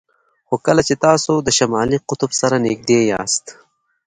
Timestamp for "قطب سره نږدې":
2.09-2.99